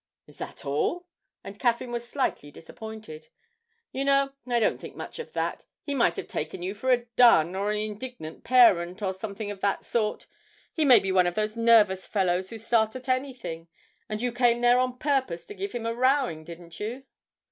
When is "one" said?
11.11-11.27